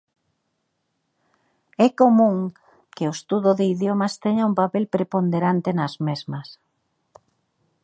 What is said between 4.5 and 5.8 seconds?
papel preponderante